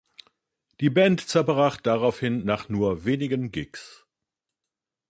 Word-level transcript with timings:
Die 0.79 0.89
Band 0.89 1.27
zerbrach 1.29 1.77
daraufhin 1.79 2.43
nach 2.43 2.69
nur 2.69 3.05
wenigen 3.05 3.51
Gigs. 3.51 4.07